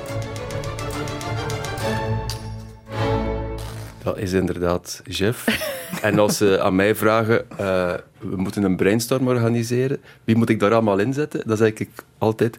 [4.03, 5.45] Dat is inderdaad Jeff.
[6.03, 10.61] en als ze aan mij vragen, uh, we moeten een brainstorm organiseren, wie moet ik
[10.61, 11.43] daar allemaal inzetten?
[11.47, 12.59] Dan zeg ik altijd,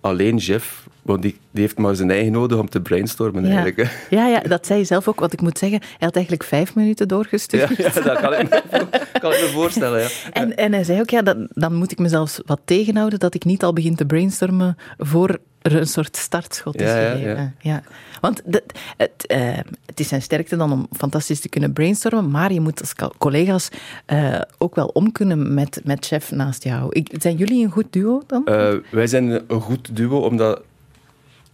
[0.00, 3.48] alleen Jeff, want die, die, heeft maar zijn eigen nodig om te brainstormen ja.
[3.48, 4.06] eigenlijk.
[4.10, 5.20] Ja, ja, dat zei je zelf ook.
[5.20, 7.76] Wat ik moet zeggen, hij had eigenlijk vijf minuten doorgestuurd.
[7.76, 8.62] Ja, ja dat kan ik, me,
[9.20, 10.00] kan ik me voorstellen.
[10.00, 10.08] Ja.
[10.32, 13.44] En, en hij zei ook, ja, dan, dan moet ik mezelf wat tegenhouden dat ik
[13.44, 17.36] niet al begin te brainstormen voor er een soort startschot is ja, gegeven.
[17.36, 17.82] Ja, ja.
[18.20, 18.42] Want
[18.96, 22.80] het, uh, het is zijn sterkte dan om fantastisch te kunnen brainstormen, maar je moet
[22.80, 23.68] als collega's
[24.12, 26.92] uh, ook wel om kunnen met, met chef naast jou.
[26.92, 28.42] Ik, zijn jullie een goed duo dan?
[28.48, 30.62] Uh, wij zijn een goed duo, omdat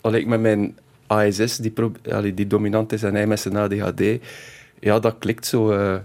[0.00, 1.72] allee, ik met mijn ASS, die,
[2.10, 4.02] allee, die dominant is, en hij met zijn ADHD,
[4.80, 5.72] ja, dat klikt zo.
[5.72, 5.96] Uh,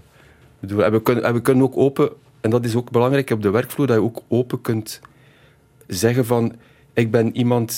[0.60, 3.42] bedoel, en, we kunnen, en we kunnen ook open, en dat is ook belangrijk op
[3.42, 5.00] de werkvloer, dat je ook open kunt
[5.86, 6.54] zeggen van,
[6.92, 7.72] ik ben iemand,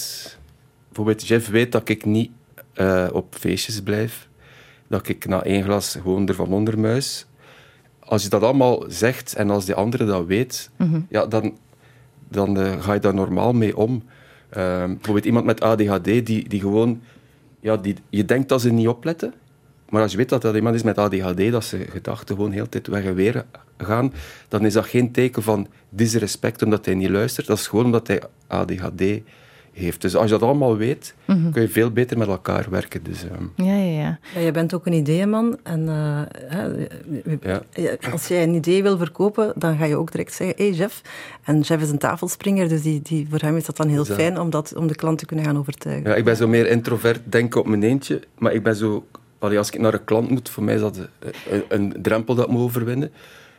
[0.87, 2.31] bijvoorbeeld Jeff weet dat ik niet
[2.75, 4.29] uh, op feestjes blijf,
[4.87, 7.27] dat ik na één glas gewoon ervan ondermuis.
[7.99, 11.07] Als je dat allemaal zegt en als die andere dat weet, mm -hmm.
[11.09, 11.57] ja, dan,
[12.29, 14.03] dan uh, ga je daar normaal mee om.
[14.57, 17.01] Um, bijvoorbeeld iemand met ADHD die, die gewoon...
[17.61, 19.35] Ja, die, je denkt dat ze niet opletten,
[19.89, 22.65] Maar als je weet dat dat iemand is met ADHD, dat ze gedachten gewoon heel
[22.65, 23.45] de tijd weg en weer
[23.79, 24.13] gaan,
[24.49, 27.47] dan is dat geen teken van disrespect omdat hij niet luistert.
[27.47, 29.03] Dat is gewoon omdat hij ADHD
[29.79, 30.01] heeft.
[30.01, 31.51] Dus als je dat allemaal weet, Mhm.
[31.51, 33.03] kun je veel beter met elkaar werken.
[33.03, 34.19] Dus, ehm, Ja, ja, ja.
[34.35, 35.59] Ja, je bent ook een ideeënman.
[35.63, 36.21] En eh,
[37.41, 37.63] Ja.
[38.13, 41.03] als jij een idee wil verkopen, dan ga je ook direct zeggen: Hé hey Jeff.
[41.45, 44.41] En Jeff is een tafelspringer, dus die, die, voor hem is dat dan heel fijn
[44.41, 46.11] om, dat, om de klant te kunnen gaan overtuigen.
[46.11, 48.21] ja, ik ben zo meer introvert, denken op mijn eentje.
[48.39, 49.07] Maar ik ben zo...
[49.39, 50.99] allee, als ik naar een klant moet, voor mij is dat
[51.51, 53.11] een, een drempel dat ik moet overwinnen.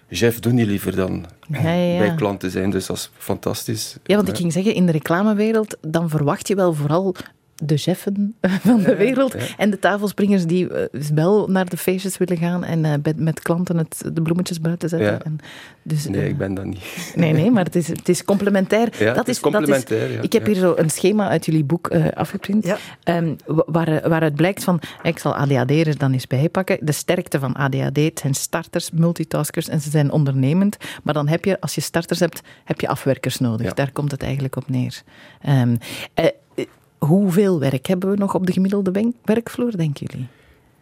[0.10, 2.00] Jeff, doe niet liever dan Ja, ja, ja.
[2.00, 2.70] bij klanten zijn.
[2.70, 3.98] Dus dat is fantastisch.
[4.04, 7.16] Ja, want ik ging zeggen, in de reclamewereld, dan verwacht je wel vooral
[7.62, 9.40] de cheffen van de wereld ja.
[9.58, 13.40] en de tafelspringers die eh, wel naar de feestjes willen gaan en eh, met, met
[13.40, 15.08] klanten het, de bloemetjes buiten zetten.
[15.12, 15.20] Ja.
[15.24, 15.38] En
[15.84, 17.12] dus, Nee, eh, ik ben dat niet.
[17.16, 18.90] nee, nee, maar het is, het is complementair.
[19.00, 20.22] Ja, dat het is is, dat complementair, ja.
[20.22, 20.52] ik heb Ja.
[20.52, 22.78] hier zo een schema uit jullie boek eh, afgeprint, Ja.
[23.04, 27.54] ehm, wa- waar, waaruit blijkt van, ik zal ADHD'ers dan eens bijpakken, de sterkte van
[27.56, 31.82] ADHD, het zijn starters, multitaskers en ze zijn ondernemend, maar dan heb je, als je
[31.82, 33.66] starters hebt, heb je afwerkers nodig.
[33.68, 33.74] Ja.
[33.74, 35.02] Daar komt het eigenlijk op neer.
[35.42, 35.76] Ehm,
[36.14, 36.66] eh, eh,
[37.00, 40.28] hoeveel werk hebben we nog op de gemiddelde werkvloer, denken jullie?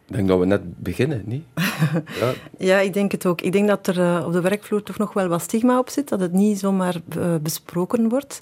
[0.07, 1.43] Ik denk dat we net beginnen, niet?
[2.19, 3.41] Ja, Ja, ik denk het ook.
[3.41, 6.09] Ik denk dat er eh, op de werkvloer toch nog wel wat stigma op zit,
[6.09, 8.39] dat het niet zomaar eh, besproken wordt.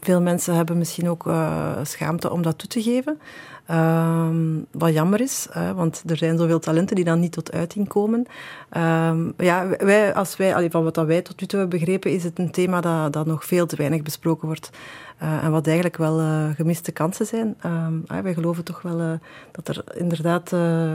[0.00, 3.18] Veel mensen hebben misschien ook eh, schaamte om dat toe te geven.
[3.66, 7.88] Ehm, wat jammer is, eh, want er zijn zoveel talenten die dan niet tot uiting
[7.88, 8.26] komen.
[8.70, 12.38] Ehm, ja, wij, als wij, van wat wij tot nu toe hebben begrepen, is het
[12.38, 14.70] een thema dat, dat nog veel te weinig besproken wordt.
[15.18, 17.56] Eh, en wat eigenlijk wel eh, gemiste kansen zijn.
[17.60, 19.12] Ehm, wij geloven toch wel eh,
[19.52, 20.50] dat er inderdaad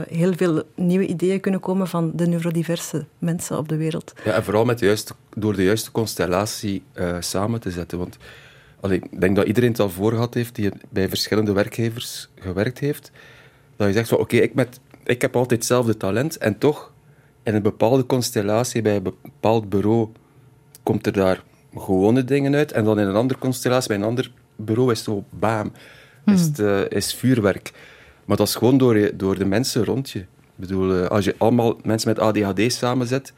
[0.08, 4.12] heel veel nieuwe ideeën kunnen komen van de neurodiverse mensen op de wereld.
[4.24, 6.82] Ja, en vooral met door de juiste constellatie
[7.20, 7.98] samen te zetten.
[7.98, 8.16] Want
[8.80, 12.78] allee, ik denk dat iedereen het al voor gehad heeft die bij verschillende werkgevers gewerkt
[12.78, 13.10] heeft.
[13.76, 16.92] Dat je zegt van oké, ik met ik heb altijd hetzelfde talent en toch
[17.42, 20.08] in een bepaalde constellatie bij een bepaald bureau
[20.82, 21.42] komt er daar
[21.74, 25.06] gewone dingen uit en dan in een andere constellatie bij een ander bureau is het
[25.06, 25.72] zo bam,
[26.26, 27.72] is, het, eh, is vuurwerk.
[28.24, 30.18] Maar dat is gewoon door, je, door de mensen rond je.
[30.18, 33.32] Ik bedoel, eh, als je allemaal mensen met ADHD samenzet,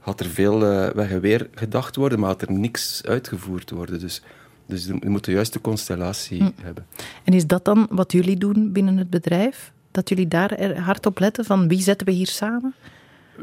[0.00, 4.00] gaat er veel eh, weg en weer gedacht worden, maar gaat er niks uitgevoerd worden.
[4.00, 4.22] Dus,
[4.66, 6.86] dus je moet de juiste constellatie hebben.
[7.24, 9.72] En is dat dan wat jullie doen binnen het bedrijf?
[9.90, 12.74] Dat jullie daar hard op letten van wie zetten we hier samen?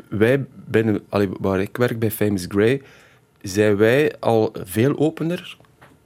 [0.10, 1.02] Wij binnen,
[1.40, 2.82] waar ik werk bij Famous Grey,
[3.42, 5.58] zijn wij al veel opener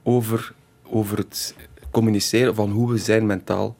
[0.02, 0.52] over,
[0.82, 1.54] over het
[1.90, 3.76] communiceren van hoe we zijn mentaal.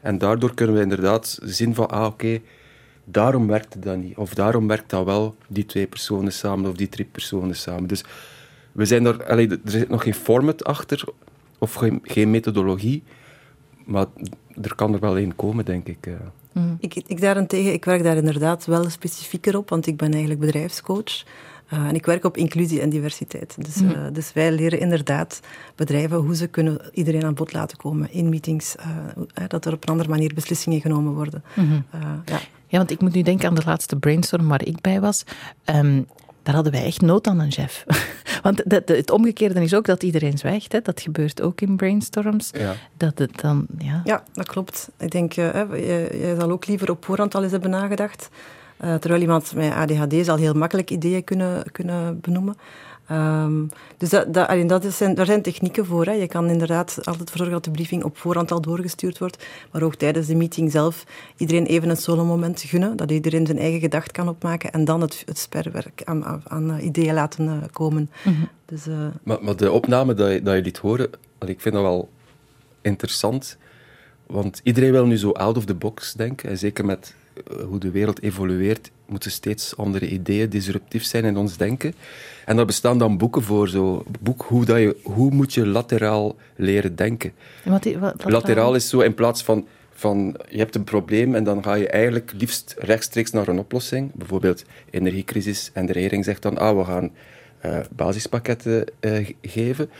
[0.00, 2.40] En daardoor kunnen we inderdaad zien van, ah oké,
[3.04, 4.16] daarom werkt dat niet.
[4.16, 7.86] Of daarom werkt dat wel, die twee personen samen of die drie personen samen.
[7.88, 8.04] Dus
[8.78, 11.04] we zijn er, allee, er zit nog geen format achter
[11.58, 13.02] of geen, geen methodologie,
[13.84, 14.06] maar
[14.62, 16.06] er kan er wel één komen, denk ik.
[16.06, 16.14] eh.
[16.78, 21.24] Ik, ik daarentegen, ik werk daar inderdaad wel specifieker op, want ik ben eigenlijk bedrijfscoach.
[21.72, 23.56] Uh, en ik werk op inclusie en diversiteit.
[23.58, 25.40] Dus, uh, dus wij leren inderdaad
[25.74, 28.74] bedrijven hoe ze kunnen iedereen aan bod laten komen in meetings.
[28.76, 31.42] Uh, dat er op een andere manier beslissingen genomen worden.
[31.54, 31.84] Mm -hmm.
[32.24, 32.40] ja.
[32.66, 35.24] ja, want ik moet nu denken aan de laatste brainstorm waar ik bij was.
[35.64, 36.06] Um,
[36.48, 37.84] daar hadden wij echt nood aan een chef.
[38.42, 40.72] Want de, de, het omgekeerde is ook dat iedereen zwijgt.
[40.72, 40.80] Hè.
[40.80, 42.50] Dat gebeurt ook in brainstorms.
[42.52, 42.74] Ja.
[42.96, 44.00] Dat het dan, ja.
[44.04, 44.88] ja, dat klopt.
[44.98, 48.28] Ik denk, uh, jij, jij zal ook liever op voorhand al eens hebben nagedacht.
[48.84, 52.56] Uh, terwijl iemand met ADHD zal heel makkelijk ideeën kunnen, kunnen benoemen.
[53.12, 56.04] Um, dus dat, dat, allee, dat zijn, daar zijn technieken voor.
[56.04, 56.12] Hè.
[56.12, 59.46] Je kan inderdaad altijd voor zorgen dat de briefing op voorhand al doorgestuurd wordt.
[59.72, 61.04] Maar ook tijdens de meeting zelf
[61.36, 62.96] iedereen even een solo-moment gunnen.
[62.96, 64.72] Dat iedereen zijn eigen gedacht kan opmaken.
[64.72, 68.10] En dan het, het sperwerk aan, aan, aan ideeën laten uh, komen.
[68.24, 68.28] Mhm.
[68.28, 68.48] Mm -hmm.
[68.64, 71.10] dus, uh, maar, maar, de opname dat je, dat je liet horen,
[71.46, 72.08] ik vind dat wel
[72.80, 73.56] interessant.
[74.26, 76.48] Want iedereen wil nu zo out of the box denken.
[76.48, 77.14] En zeker met
[77.68, 81.94] hoe de wereld evolueert, moeten steeds andere ideeën disruptief zijn in ons denken.
[82.44, 86.36] En daar bestaan dan boeken voor, zo boek hoe, dat je, hoe moet je lateraal
[86.56, 87.32] leren denken.
[87.64, 88.32] Wat, wat, lateraal?
[88.32, 91.88] lateraal is zo in plaats van, van je hebt een probleem en dan ga je
[91.88, 94.10] eigenlijk liefst rechtstreeks naar een oplossing.
[94.14, 97.10] Bijvoorbeeld energiecrisis en de regering zegt dan, ah, we gaan
[97.66, 99.90] uh, basispakketten uh, geven.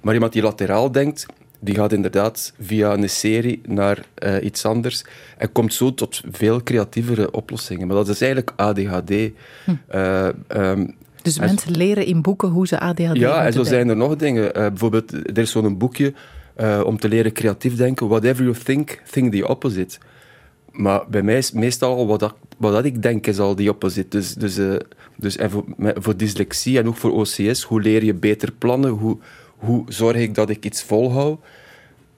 [0.00, 1.26] Maar iemand die lateraal denkt,
[1.60, 5.04] die gaat inderdaad via een serie naar uh, iets anders
[5.38, 7.86] en komt zo tot veel creatievere oplossingen.
[7.86, 9.10] Maar dat is eigenlijk ADHD.
[9.64, 9.70] Hm.
[9.94, 13.96] Uh, um, dus mensen leren in boeken hoe ze ADHD Ja, en zo zijn er
[13.96, 14.44] nog dingen.
[14.44, 16.12] Uh, bijvoorbeeld, er is zo'n boekje
[16.84, 18.08] om te leren creatief denken.
[18.08, 19.98] Whatever you think, think the opposite.
[20.70, 24.08] Maar bij mij is meestal wat, dat, wat dat ik denk, is al die opposite.
[24.08, 24.58] Dus, dus,
[25.16, 28.90] dus en voor, voor dyslexie en ook voor OCS, hoe leer je beter plannen?
[28.90, 29.18] Hoe,
[29.60, 31.40] hoe zorg ik dat ik iets volhoud?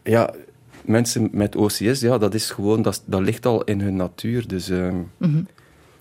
[0.03, 0.31] Ja,
[0.85, 4.49] mensen met OCS, ja, dat is gewoon, dat, dat ligt al in hun natuur.
[4.49, 4.97] Dus ehm,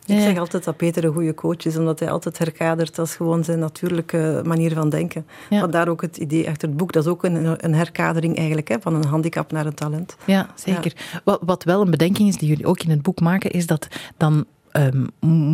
[0.05, 0.21] Ik Ja.
[0.23, 3.59] zeg altijd dat Peter een goede coach is, omdat hij altijd herkadert als gewoon zijn
[3.59, 5.25] natuurlijke manier van denken.
[5.49, 5.59] Ja.
[5.59, 6.91] Vandaar ook het idee achter het boek.
[6.91, 10.15] Dat is ook een, een herkadering eigenlijk, hè, van een handicap naar een talent.
[10.25, 10.93] Ja, zeker.
[11.23, 13.87] Wat, wat wel een bedenking is die jullie ook in het boek maken, is dat
[14.17, 15.05] dan ehm,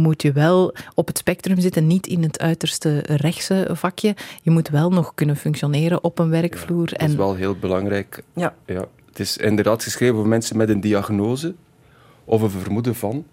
[0.01, 4.15] moet je wel op het spectrum zitten, niet in het uiterste rechtse vakje.
[4.41, 6.85] Je moet wel nog kunnen functioneren op een werkvloer.
[6.85, 8.23] dat is wel heel belangrijk.
[8.33, 8.55] Ja.
[8.65, 11.55] Ja, het is inderdaad geschreven voor mensen met een diagnose
[12.25, 13.25] of een vermoeden van,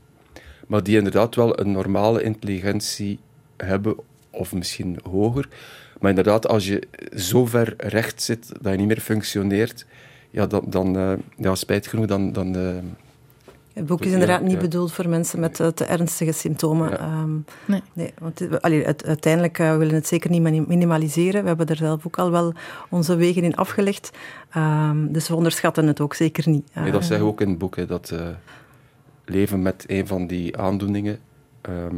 [0.67, 3.19] maar die inderdaad wel een normale intelligentie
[3.57, 3.97] hebben,
[4.31, 5.49] of misschien hoger.
[6.01, 9.87] Maar inderdaad, als je zo ver recht zit dat je niet meer functioneert,
[10.31, 12.77] ja, dan, dan eh, ja, spijt genoeg, dan, dan eh,
[13.75, 14.59] Het boek is Ja, inderdaad niet ja.
[14.59, 16.91] bedoeld voor mensen met eh, te ernstige symptomen.
[16.91, 16.99] Ja.
[16.99, 17.31] Ehm,
[17.65, 17.83] Nee.
[17.93, 21.43] nee, want het- allee, het- uiteindelijk eh, willen we het zeker niet mini- minimaliseren.
[21.43, 22.53] We hebben er zelf ook al wel
[22.91, 24.11] onze wegen in afgelegd.
[24.51, 26.69] Ehm, dus we onderschatten het ook zeker niet.
[26.75, 28.27] Nee, dat zeggen we ook in het boek, hè, dat eh,
[29.25, 31.19] leven met een van die aandoeningen,
[31.61, 31.95] ehm,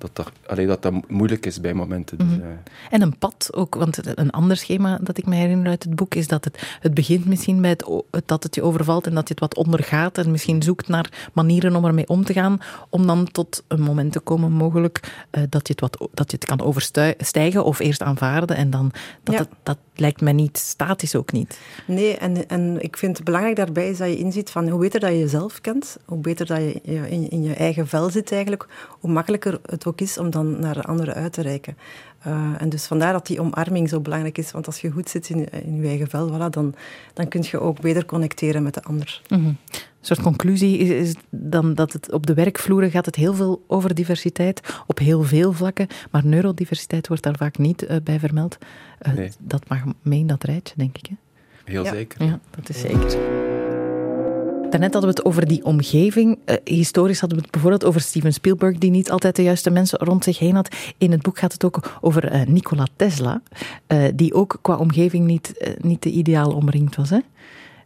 [0.00, 2.18] dat, dat, allee, dat dat moeilijk is bij momenten.
[2.18, 2.40] Dus, Mhm.
[2.40, 2.46] eh,
[2.90, 6.14] En een pad ook, want een ander schema dat ik me herinner uit het boek
[6.14, 7.86] is dat het, het begint misschien bij het,
[8.26, 11.76] dat het je overvalt en dat je het wat ondergaat en misschien zoekt naar manieren
[11.76, 12.58] om ermee om te gaan,
[12.88, 16.36] om dan tot een moment te komen mogelijk eh, dat, je het wat, dat je
[16.36, 19.40] het kan overstijgen of eerst aanvaarden en dan, dat, Ja.
[19.40, 21.58] het, dat lijkt mij niet statisch ook niet.
[21.86, 25.00] Nee, en, en ik vind het belangrijk daarbij is dat je inziet van hoe beter
[25.00, 28.32] dat je jezelf kent, hoe beter dat je je in, in je eigen vel zit
[28.32, 31.76] eigenlijk, hoe makkelijker het ook is om dan naar de anderen uit te reiken.
[32.20, 35.28] Eh, en dus vandaar dat die omarming zo belangrijk is, want als je goed zit
[35.28, 36.74] in, in je eigen vel, voilà, dan,
[37.14, 39.20] dan kun je ook beter connecteren met de ander.
[39.28, 39.44] Mhm.
[39.44, 43.64] Een soort conclusie is, is dan dat het op de werkvloeren gaat het heel veel
[43.66, 48.58] over diversiteit, op heel veel vlakken, maar neurodiversiteit wordt daar vaak niet eh, bij vermeld.
[48.98, 49.30] Eh, Nee.
[49.38, 51.06] Dat mag mee in dat rijtje, denk ik.
[51.06, 51.14] Hè?
[51.64, 51.90] heel Ja.
[51.90, 52.24] zeker.
[52.24, 53.49] Ja, dat is zeker.
[54.70, 56.38] Daarnet hadden we het over die omgeving.
[56.44, 59.98] Eh, historisch hadden we het bijvoorbeeld over Steven Spielberg, die niet altijd de juiste mensen
[59.98, 60.74] rond zich heen had.
[60.98, 63.42] In het boek gaat het ook over eh, Nikola Tesla,
[63.86, 67.10] eh, die ook qua omgeving niet, niet de ideaal omringd was.
[67.10, 67.18] Hè?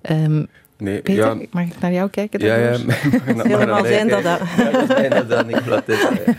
[0.03, 0.45] Ehm,
[0.79, 2.41] Nee, Peter, ja, mag ik naar jou kijken?
[2.41, 3.03] ja, ja, mag
[3.43, 5.03] Helemaal zijn dat, hè.
[5.03, 6.35] Ja, dat dat, Nicola Tesla, ja.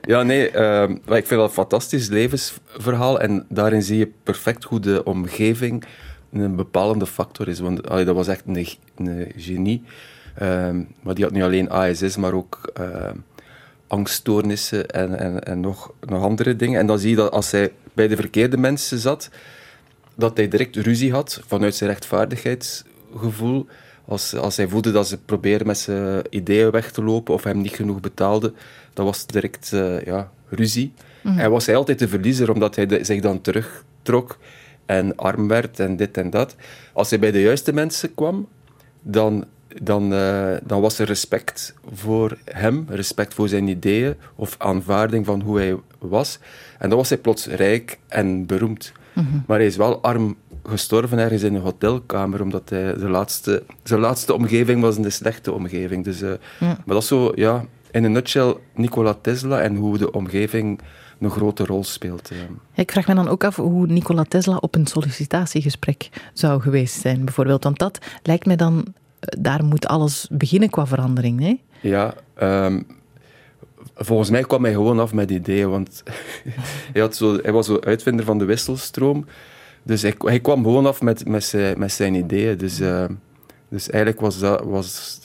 [0.00, 4.64] Ja, nee, ehm, maar ik vind dat een fantastisch levensverhaal en daarin zie je perfect
[4.64, 5.84] hoe de omgeving
[6.32, 7.58] een bepalende factor is.
[7.60, 9.82] Want allee, dat was echt een, een genie.
[10.34, 13.16] Ehm, maar die had niet alleen ASS, maar ook ehm,
[13.86, 16.80] angststoornissen en, en, en nog, nog andere dingen.
[16.80, 19.30] En dan zie je dat als hij bij de verkeerde mensen zat,
[20.14, 23.66] dat hij direct ruzie had vanuit zijn rechtvaardigheidsgevoel.
[24.04, 27.60] Als, als hij voelde dat ze probeerden met zijn ideeën weg te lopen of hem
[27.60, 28.54] niet genoeg betaalden,
[28.92, 30.92] dan was direct eh, ja, ruzie.
[31.36, 34.38] En was hij altijd de verliezer, omdat hij de- zich dan terugtrok
[34.88, 36.56] en arm werd en dit en dat.
[36.92, 38.48] Als hij bij de juiste mensen kwam,
[39.02, 39.44] dan,
[39.82, 45.40] dan, eh, dan was er respect voor hem, respect voor zijn ideeën of aanvaarding van
[45.40, 46.38] hoe hij was.
[46.78, 48.92] En dan was hij plots rijk en beroemd.
[49.46, 54.00] Maar hij is wel arm gestorven ergens in een hotelkamer, omdat hij de laatste, zijn
[54.00, 56.04] laatste omgeving was een slechte omgeving.
[56.04, 60.12] Dus, eh, Maar dat is zo, ja, in een nutshell Nikola Tesla en hoe de
[60.12, 60.80] omgeving
[61.20, 62.30] een grote rol speelt.
[62.74, 67.24] ik vraag me dan ook af hoe Nikola Tesla op een sollicitatiegesprek zou geweest zijn,
[67.24, 67.64] bijvoorbeeld.
[67.64, 68.84] Want dat lijkt me dan,
[69.20, 71.38] eh, daar moet alles beginnen qua verandering.
[71.40, 71.62] Nee?
[71.80, 72.82] Ja, ehm,
[73.94, 76.02] volgens mij kwam hij gewoon af met ideeën, want
[76.92, 79.26] hij, had zo, hij was zo uitvinder van de wisselstroom.
[79.82, 82.58] Dus hij, hij kwam gewoon af met, met, zijn, met zijn ideeën.
[82.58, 83.12] Dus, ehm,
[83.68, 84.62] dus eigenlijk was dat...
[84.64, 85.20] Was,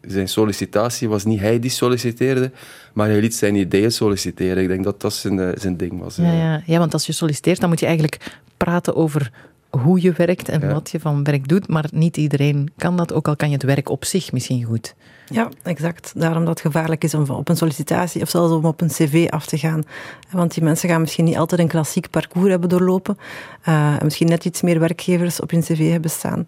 [0.00, 2.50] zijn sollicitatie was niet hij die solliciteerde,
[2.92, 4.62] maar hij liet zijn ideeën solliciteren.
[4.62, 6.16] Ik denk dat dat zijn, eh, zijn ding was.
[6.16, 6.38] Ja, eh.
[6.38, 6.62] ja.
[6.66, 9.32] ja, want als je solliciteert, dan moet je eigenlijk praten over
[9.70, 10.72] hoe je werkt en Ja.
[10.72, 11.68] wat je van werk doet.
[11.68, 14.94] Maar niet iedereen kan dat, ook al kan je het werk op zich misschien goed.
[15.30, 16.12] Ja, exact.
[16.16, 19.26] Daarom dat het gevaarlijk is om op een sollicitatie of zelfs om op een cv
[19.30, 19.82] af te gaan.
[20.30, 23.16] Want die mensen gaan misschien niet altijd een klassiek parcours hebben doorlopen.
[23.62, 26.44] eh, en misschien net iets meer werkgevers op hun cv hebben staan.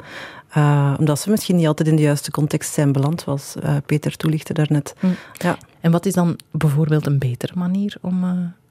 [0.50, 4.16] eh, omdat ze misschien niet altijd in de juiste context zijn beland, zoals eh, Peter
[4.16, 4.94] toelichtte daarnet.
[5.00, 5.06] Hm.
[5.33, 5.59] Ja.
[5.80, 8.30] En wat is dan bijvoorbeeld een betere manier om eh,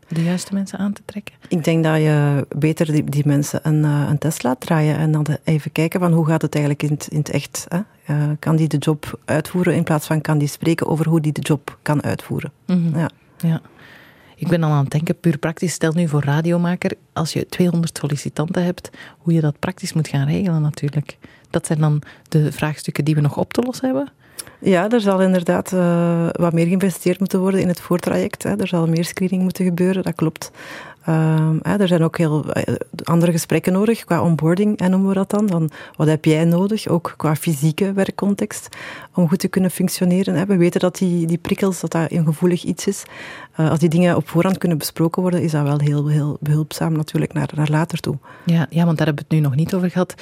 [0.10, 1.36] de juiste mensen aan te trekken?
[1.48, 5.12] Ik denk dat je beter die, die mensen een, eh, een test laat draaien en
[5.12, 7.66] dan even kijken van hoe gaat het eigenlijk in het, in het echt.
[7.68, 7.80] Hè?
[8.06, 11.32] Eh, kan die de job uitvoeren in plaats van kan die spreken over hoe die
[11.32, 12.52] de job kan uitvoeren.
[12.66, 12.98] Mhm.
[12.98, 13.10] Ja.
[13.38, 13.62] Ja.
[14.36, 17.98] Ik ben dan aan het denken, puur praktisch, stel nu voor radiomaker, als je 200
[17.98, 21.18] sollicitanten hebt, hoe je dat praktisch moet gaan regelen natuurlijk.
[21.50, 24.12] Dat zijn dan de vraagstukken die we nog op te lossen hebben.
[24.60, 28.44] Ja, er zal inderdaad eh, wat meer geïnvesteerd moeten worden in het voortraject.
[28.44, 28.56] Hè.
[28.56, 30.52] Er zal meer screening moeten gebeuren, dat klopt.
[31.10, 35.30] Ehm, er zijn ook heel eh, andere gesprekken nodig qua onboarding, en noemen we dat
[35.30, 35.50] dan.
[35.50, 38.70] Van, wat heb jij nodig, ook qua fysieke werkcontext,
[39.14, 40.48] om goed te kunnen functioneren.
[40.48, 43.04] We weten dat die, die prikkels, dat dat een gevoelig iets is.
[43.56, 46.94] Eh, als die dingen op voorhand kunnen besproken worden, is dat wel heel, heel behulpzaam
[46.94, 48.18] natuurlijk naar, naar later toe.
[48.46, 50.16] Ja, ja, want daar hebben we het nu nog niet over gehad.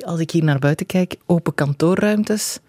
[0.00, 2.60] Als ik hier naar buiten kijk, open kantoorruimtes,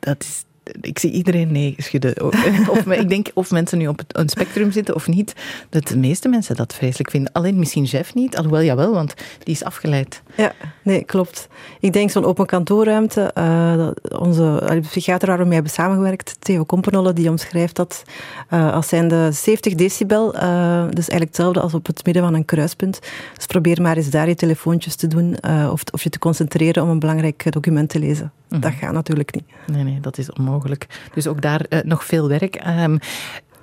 [0.00, 0.44] dat is,
[0.80, 2.14] ik zie iedereen nee schudden.
[3.00, 5.32] Ik denk of mensen nu op een spectrum zitten of niet,
[5.70, 7.32] dat de meeste mensen dat vreselijk vinden.
[7.32, 10.22] Alleen misschien Jeff niet, alhoewel jawel, want die is afgeleid.
[10.36, 11.48] Ja, nee, klopt.
[11.80, 13.88] Ik denk zo'n open kantoorruimte, uh,
[14.20, 18.02] onze de psychiater waar we mee hebben samengewerkt, Theo Kompenolle, die omschrijft dat
[18.50, 20.40] uh, als zijnde 70 decibel, uh,
[20.80, 23.00] dus eigenlijk hetzelfde als op het midden van een kruispunt.
[23.36, 25.36] Dus probeer maar eens daar je telefoontjes te doen
[25.70, 28.32] of, of je te concentreren om een belangrijk document te lezen.
[28.48, 28.78] Dat mhm.
[28.78, 29.44] gaat natuurlijk niet.
[29.66, 30.86] Nee, nee, dat is onmogelijk.
[31.14, 32.62] Dus ook daar nog veel werk.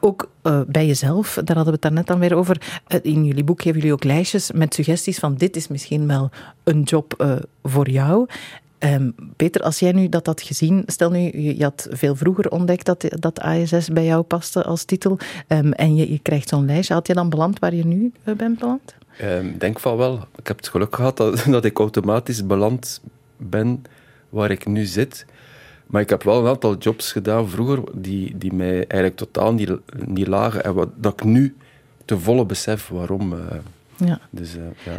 [0.06, 2.62] Ook uh, bij jezelf, daar hadden we het daarnet dan weer over.
[2.88, 6.30] Uh, in jullie boek geven jullie ook lijstjes met suggesties van dit is misschien wel
[6.64, 8.28] een job voor jou.
[8.84, 12.86] Um, Peter, als jij nu dat had gezien, stel nu, je, had veel vroeger ontdekt
[12.86, 16.94] dat, dat ASS bij jou paste als titel, um, en je, je krijgt zo'n lijstje,
[16.94, 18.96] had je dan beland waar je nu bent beland?
[19.18, 20.20] Ik denk van wel.
[20.36, 23.02] Ik heb het geluk gehad dat ik automatisch beland
[23.38, 23.84] ben
[24.30, 25.26] waar ik nu zit.
[25.88, 29.72] Maar ik heb wel een aantal jobs gedaan vroeger die, die mij eigenlijk totaal niet,
[30.06, 30.64] niet lagen.
[30.64, 31.56] En wat, dat ik nu
[32.06, 33.34] te volle besef waarom.
[33.34, 33.40] Uh,
[33.96, 34.20] ja.
[34.30, 34.98] Dus, uh, ja.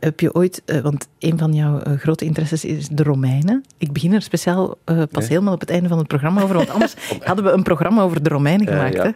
[0.00, 3.64] Heb je ooit, uh, want een van jouw grote interesses is de Romeinen.
[3.78, 4.78] Ik begin er speciaal
[5.10, 8.02] pas helemaal op het einde van het programma over, want anders hadden we een programma
[8.02, 8.94] over de Romeinen gemaakt.
[8.94, 9.02] Ja.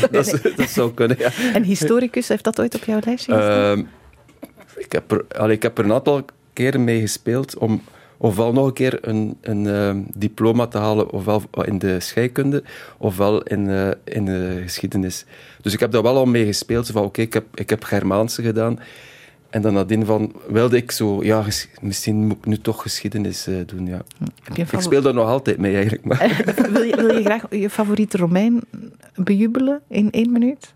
[0.00, 1.30] dat, dat, dat, zou kunnen, ja.
[1.52, 3.78] En historicus, heeft dat ooit op jouw lijstje gestaan?
[3.78, 3.84] Ehm,
[4.76, 7.82] ik, heb er, allee, ik heb er een aantal keren mee gespeeld om
[8.18, 12.62] ofwel nog een keer een, een uh, diploma te halen, ofwel in de scheikunde,
[12.98, 15.24] ofwel in, uh, in de geschiedenis.
[15.60, 16.86] Dus ik heb daar wel al mee gespeeld.
[16.86, 18.78] Van oké, ik, heb, ik heb Germaanse gedaan.
[19.50, 21.44] En dan nadien van, wilde ik zo, ja,
[21.80, 24.02] misschien moet ik nu toch geschiedenis uh, doen, ja.
[24.54, 26.04] Ik speel daar nog altijd mee, eigenlijk.
[26.04, 26.42] Maar.
[26.72, 28.60] wil, je, wil je graag je favoriete Romein
[29.14, 30.74] bejubelen in één minuut?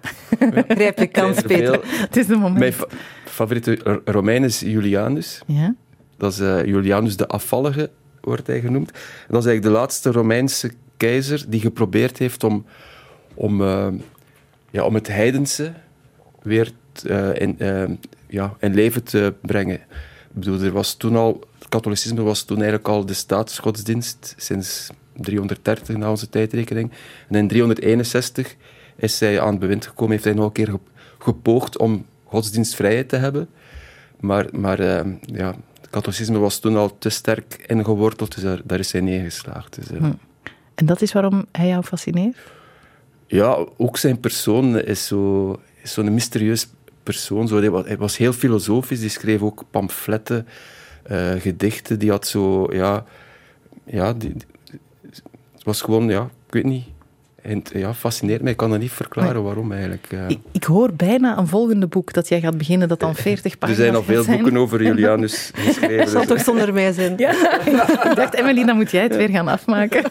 [0.68, 1.80] Grijp je kans, Peter.
[1.82, 2.58] Het is de moment.
[2.58, 2.86] Mijn fa
[3.24, 5.42] favoriete Romein is Julianus.
[5.46, 5.74] Ja?
[6.20, 8.90] Dat is Julianus de Afvallige, wordt hij genoemd.
[8.90, 12.64] En dat is eigenlijk de laatste Romeinse keizer die geprobeerd heeft om,
[13.34, 13.88] om, uh,
[14.70, 15.72] ja, om het heidense
[16.42, 16.72] weer
[17.06, 17.58] uh, in,
[18.26, 19.74] ja, in leven te brengen.
[19.74, 19.80] Ik
[20.32, 25.96] bedoel, er was toen al, het katholicisme was toen eigenlijk al de staatsgodsdienst sinds 330
[25.96, 26.90] na onze tijdrekening.
[27.28, 28.56] En in 361
[28.96, 30.74] is hij aan het bewind gekomen, heeft hij nog een keer
[31.18, 33.48] gepoogd om godsdienstvrijheid te hebben.
[34.20, 35.54] Maar, maar ja,
[35.90, 39.74] katholicisme was toen al te sterk ingeworteld, dus daar, daar is hij neergeslaagd.
[39.74, 40.12] Dus, hm.
[40.74, 42.36] En dat is waarom hij jou fascineert?
[43.26, 46.68] Ja, ook zijn persoon is zo'n zo mysterieus
[47.02, 47.48] persoon.
[47.48, 50.46] Zo, hij, was, hij, was, heel filosofisch, die schreef ook pamfletten,
[51.10, 51.98] uh, gedichten.
[51.98, 53.04] Die had zo, ja...
[53.84, 54.34] Ja, die,
[55.52, 56.84] het was gewoon, ja, ik weet niet
[57.42, 58.50] en ja, fascineert mij.
[58.50, 60.06] Ik kan dat niet verklaren waarom eigenlijk.
[60.28, 63.78] Ik, ik, hoor bijna een volgende boek dat jij gaat beginnen, dat dan 40 pagina's
[63.78, 65.98] Er zijn al veel boeken over Julianus geschreven.
[65.98, 67.14] Dat zal dus- toch zonder mij zijn?
[67.16, 67.30] Ja.
[68.10, 70.02] ik dacht, Emily, dan moet jij het weer gaan afmaken.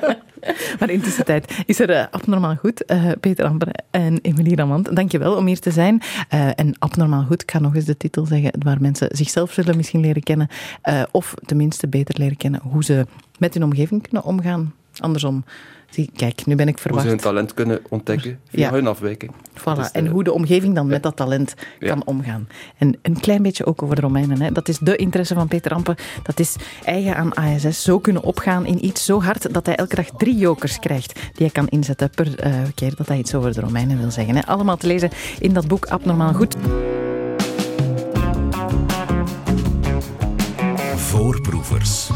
[0.78, 2.82] maar in tussentijd is er uh, abnormaal goed.
[2.86, 6.02] Uh, Peter Amber en Emilie Ramant, dankjewel om hier te zijn.
[6.34, 9.76] Uh, en abnormaal goed, ik ga nog eens de titel zeggen, waar mensen zichzelf zullen
[9.76, 10.48] misschien leren kennen.
[11.10, 13.06] of tenminste beter leren kennen hoe ze
[13.38, 14.74] met hun omgeving kunnen omgaan.
[15.00, 15.44] Andersom
[15.90, 17.02] Zie, kijk, nu ben ik verwacht.
[17.02, 19.32] Hoe ze hun talent kunnen ontdekken via hun afwijking.
[19.60, 19.92] Voilà.
[19.92, 22.48] En hoe de omgeving dan met dat talent kan omgaan.
[22.78, 24.40] En een klein beetje ook over de Romeinen.
[24.40, 24.52] Hè.
[24.52, 25.96] Dat is de interesse van Peter Ampe.
[26.22, 27.82] Dat is eigen aan ASS.
[27.82, 31.32] Zo kunnen opgaan in iets zo hard dat hij elke dag drie jokers krijgt die
[31.36, 34.36] hij kan inzetten per uh, keer dat hij iets over de Romeinen wil zeggen.
[34.36, 34.46] Hè.
[34.46, 36.56] Allemaal te lezen in dat boek Abnormaal Goed.
[40.96, 42.10] Voorproevers.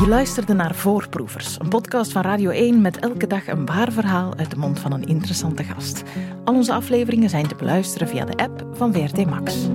[0.00, 4.36] Je luisterde naar Voorproevers, een podcast van Radio 1 met elke dag een waar verhaal
[4.36, 6.02] uit de mond van een interessante gast.
[6.44, 9.68] Al onze afleveringen zijn te beluisteren via de app van VRT Max.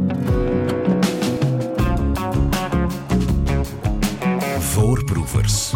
[4.60, 5.74] Voorproevers.